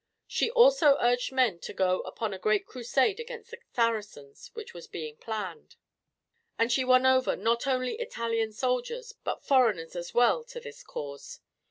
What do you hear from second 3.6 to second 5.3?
Saracens which was being